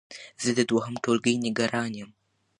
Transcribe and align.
زه 0.43 0.51
د 0.57 0.59
دوهم 0.69 0.95
ټولګی 1.03 1.35
نګران 1.45 1.91
يم 1.99 2.09